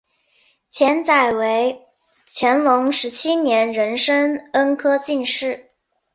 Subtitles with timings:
[0.67, 1.85] 钱载为
[2.25, 5.69] 乾隆十七年壬申恩科进士。